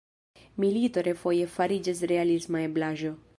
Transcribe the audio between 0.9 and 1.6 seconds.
refoje